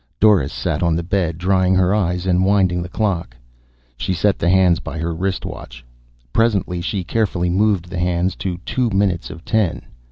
Doris 0.19 0.51
sat 0.51 0.81
on 0.81 0.95
the 0.95 1.03
bed 1.03 1.37
drying 1.37 1.75
her 1.75 1.93
eyes 1.93 2.25
and 2.25 2.43
winding 2.43 2.81
the 2.81 2.89
clock. 2.89 3.37
She 3.97 4.13
set 4.13 4.39
the 4.39 4.49
hands 4.49 4.79
by 4.79 4.97
her 4.97 5.13
wristwatch. 5.13 5.85
Presently 6.33 6.81
she 6.81 7.03
carefully 7.03 7.51
moved 7.51 7.87
the 7.91 7.99
hands 7.99 8.35
to 8.37 8.57
two 8.65 8.89
minutes 8.89 9.29
of 9.29 9.45
ten. 9.45 9.83